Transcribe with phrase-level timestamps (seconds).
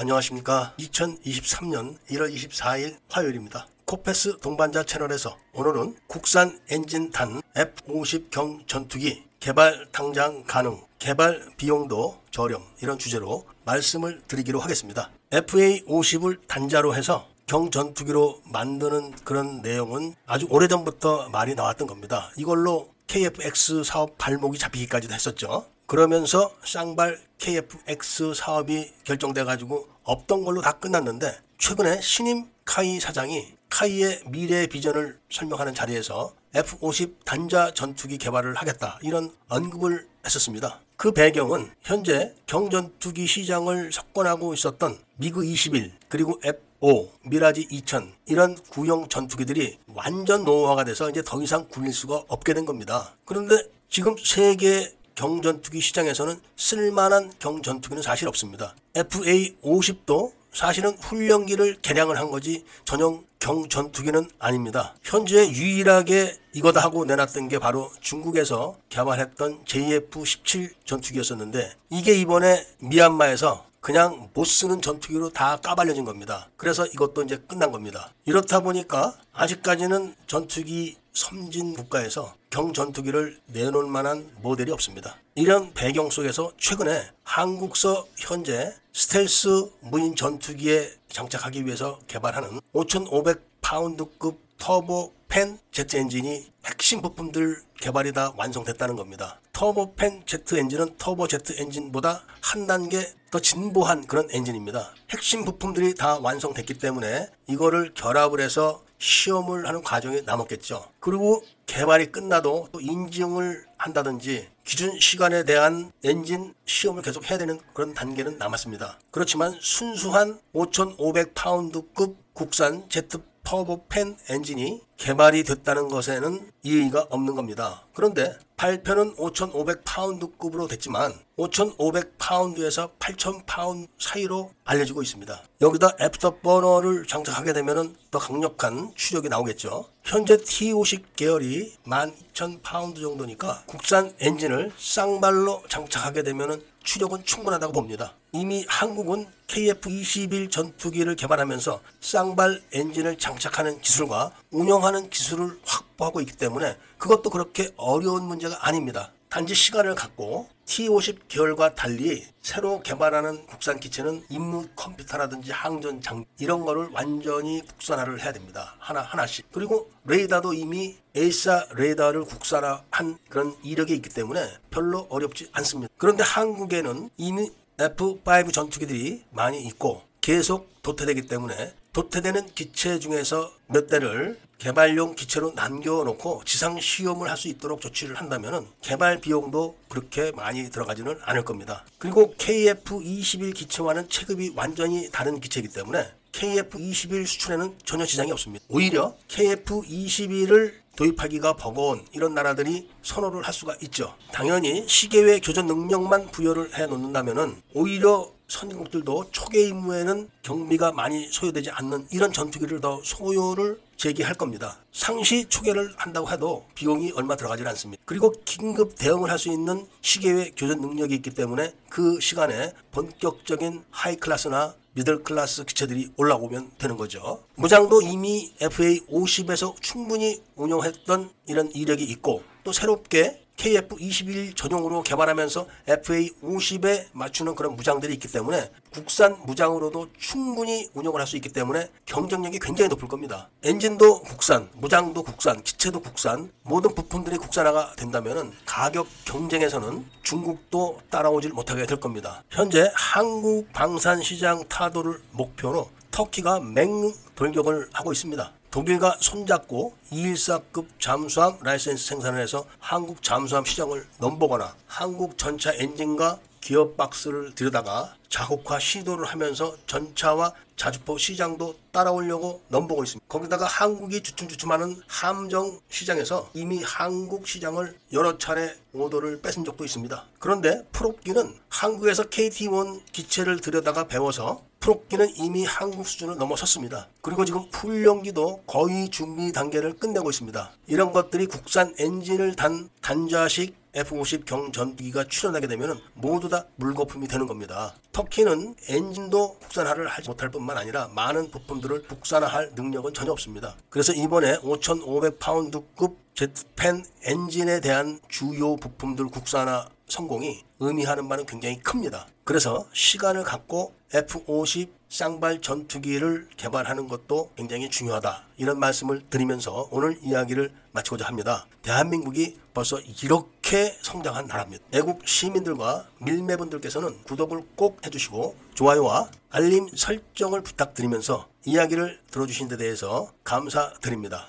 [0.00, 0.72] 안녕하십니까.
[0.78, 3.66] 2023년 1월 24일 화요일입니다.
[3.84, 12.18] 코페스 동반자 채널에서 오늘은 국산 엔진 단 F-50 경 전투기 개발 당장 가능, 개발 비용도
[12.30, 15.10] 저렴 이런 주제로 말씀을 드리기로 하겠습니다.
[15.32, 22.30] FA-50을 단자로 해서 경전투기로 만드는 그런 내용은 아주 오래전부터 말이 나왔던 겁니다.
[22.38, 25.66] 이걸로 KFX 사업 발목이 잡히기까지도 했었죠.
[25.90, 34.20] 그러면서 쌍발 KFX 사업이 결정돼 가지고 없던 걸로 다 끝났는데 최근에 신임 카이 사장이 카이의
[34.26, 40.78] 미래 비전을 설명하는 자리에서 F-50 단자 전투기 개발을 하겠다 이런 언급을 했었습니다.
[40.96, 49.08] 그 배경은 현재 경전투기 시장을 석권하고 있었던 미그 21 그리고 F5 미라지 2000 이런 구형
[49.08, 53.16] 전투기들이 완전 노후화가 돼서 이제 더 이상 굴릴 수가 없게 된 겁니다.
[53.24, 53.56] 그런데
[53.88, 58.74] 지금 세계 경전투기 시장에서는 쓸만한 경전투기는 사실 없습니다.
[58.94, 64.94] FA50도 사실은 훈련기를 개량을 한 거지 전용 경전투기는 아닙니다.
[65.02, 74.30] 현재 유일하게 이거다 하고 내놨던 게 바로 중국에서 개발했던 JF-17 전투기였었는데 이게 이번에 미얀마에서 그냥
[74.32, 76.48] 못 쓰는 전투기로 다 까발려진 겁니다.
[76.56, 78.14] 그래서 이것도 이제 끝난 겁니다.
[78.24, 85.16] 이렇다 보니까 아직까지는 전투기 선진 국가에서 경전투기를 내놓을 만한 모델이 없습니다.
[85.36, 95.96] 이런 배경 속에서 최근에 한국서 현재 스텔스 무인 전투기에 장착하기 위해서 개발하는 5,500파운드급 터보팬 제트
[95.96, 99.40] 엔진이 핵심 부품들 개발이 다 완성됐다는 겁니다.
[99.52, 104.92] 터보팬 제트 엔진은 터보 제트 엔진보다 한 단계 더 진보한 그런 엔진입니다.
[105.10, 110.84] 핵심 부품들이 다 완성됐기 때문에 이거를 결합을 해서 시험을 하는 과정이 남았겠죠.
[110.98, 117.94] 그리고 개발이 끝나도 또 인증을 한다든지 기준 시간에 대한 엔진 시험을 계속 해야 되는 그런
[117.94, 118.98] 단계는 남았습니다.
[119.12, 127.86] 그렇지만 순수한 5,500파운드급 국산 제트 터보팬 엔진이 개발이 됐다는 것에는 이의가 없는 겁니다.
[127.94, 135.42] 그런데 발표는 5,500파운드급으로 됐지만 5,500파운드에서 8,000파운드 사이로 알려지고 있습니다.
[135.62, 139.86] 여기다 애프터버너를 장착하게 되면 더 강력한 추력이 나오겠죠.
[140.04, 148.14] 현재 T50 계열이 12,000파운드 정도니까 국산 엔진을 쌍발로 장착하게 되면 추력은 충분하다고 봅니다.
[148.32, 157.30] 이미 한국은 KF-21 전투기를 개발하면서 쌍발 엔진을 장착하는 기술과 운영하는 기술을 확보하고 있기 때문에 그것도
[157.30, 159.12] 그렇게 어려운 문제가 아닙니다.
[159.28, 166.64] 단지 시간을 갖고 T50 계열과 달리 새로 개발하는 국산 기체는 임무 컴퓨터라든지 항전 장 이런
[166.64, 168.74] 거를 완전히 국산화를 해야 됩니다.
[168.80, 169.46] 하나 하나씩.
[169.52, 175.92] 그리고 레이더도 이미 AESA 레이더를 국산화한 그런 이력이 있기 때문에 별로 어렵지 않습니다.
[175.96, 184.38] 그런데 한국에는 이미 F5 전투기들이 많이 있고 계속 도태되기 때문에 도태되는 기체 중에서 몇 대를
[184.58, 191.18] 개발용 기체로 남겨놓고 지상 시험을 할 수 있도록 조치를 한다면 개발 비용도 그렇게 많이 들어가지는
[191.22, 191.84] 않을 겁니다.
[191.98, 198.64] 그리고 KF-21 기체와는 체급이 완전히 다른 기체이기 때문에 KF-21 수출에는 전혀 지장이 없습니다.
[198.68, 204.14] 오히려 KF-21을 도입하기가 버거운 이런 나라들이 선호를 할 수가 있죠.
[204.32, 212.08] 당연히 시계외 교전 능력만 부여를 해 놓는다면은 오히려 선진국들도 초계 임무에는 경비가 많이 소요되지 않는
[212.10, 214.78] 이런 전투기를 더 소요를 제기할 겁니다.
[214.92, 218.02] 상시 초계를 한다고 해도 비용이 얼마 들어가지 않습니다.
[218.06, 224.16] 그리고 긴급 대응을 할 수 있는 시계외 교전 능력이 있기 때문에 그 시간에 본격적인 high
[224.16, 227.42] class나 middle class 기체들이 올라오면 되는 거죠.
[227.54, 237.54] 무장도 이미 FA50에서 충분히 운용했던 이런 이력이 있고 또 새롭게 KF-21 전용으로 개발하면서 FA-50에 맞추는
[237.54, 243.06] 그런 무장들이 있기 때문에 국산 무장으로도 충분히 운영을 할 수 있기 때문에 경쟁력이 굉장히 높을
[243.06, 243.48] 겁니다.
[243.62, 251.86] 엔진도 국산, 무장도 국산, 기체도 국산, 모든 부품들이 국산화가 된다면 가격 경쟁에서는 중국도 따라오질 못하게
[251.86, 252.42] 될 겁니다.
[252.50, 258.52] 현재 한국 방산 시장 타도를 목표로 터키가 맹 돌격을 하고 있습니다.
[258.70, 266.92] 독일과 손잡고 214급 잠수함 라이센스 생산을 해서 한국 잠수함 시장을 넘보거나 한국 전차 엔진과 기어
[266.92, 273.26] 박스를 들여다가 자국화 시도를 하면서 전차와 자주포 시장도 따라오려고 넘보고 있습니다.
[273.28, 280.24] 거기다가 한국이 주춤주춤하는 함정 시장에서 이미 한국 시장을 여러 차례 오더를 뺏은 적도 있습니다.
[280.38, 287.06] 그런데 프롭기는 한국에서 KT-1 기체를 들여다가 배워서 프롭기는 이미 한국 수준을 넘어섰습니다.
[287.20, 290.70] 그리고 지금 훈련기도 거의 준비 단계를 끝내고 있습니다.
[290.86, 297.46] 이런 것들이 국산 엔진을 단 단좌식 F-50 경 전투기가 출현하게 되면 모두 다 물거품이 되는
[297.46, 297.94] 겁니다.
[298.12, 303.76] 터키는 엔진도 국산화를 하지 못할 뿐만 아니라 많은 부품들을 국산화할 능력은 전혀 없습니다.
[303.90, 312.26] 그래서 이번에 5,500파운드급 제트팬 엔진에 대한 주요 부품들 국산화 성공이 의미하는 바는 굉장히 큽니다.
[312.50, 318.42] 그래서 시간을 갖고 F-50 쌍발 전투기를 개발하는 것도 굉장히 중요하다.
[318.56, 321.68] 이런 말씀을 드리면서 오늘 이야기를 마치고자 합니다.
[321.82, 324.84] 대한민국이 벌써 이렇게 성장한 나라입니다.
[324.92, 334.48] 애국 시민들과 밀매분들께서는 구독을 꼭 해주시고 좋아요와 알림 설정을 부탁드리면서 이야기를 들어주신 데 대해서 감사드립니다.